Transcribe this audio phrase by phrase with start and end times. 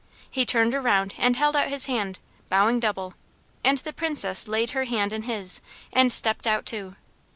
[0.31, 2.17] He turned around and held out his hand,
[2.49, 3.13] bowing double,
[3.63, 5.61] and the Princess laid her hand in his
[5.93, 6.95] and stepped out too.